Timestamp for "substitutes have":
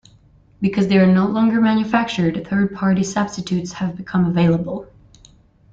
3.03-3.95